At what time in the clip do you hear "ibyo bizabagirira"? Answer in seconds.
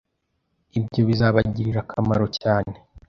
0.77-1.79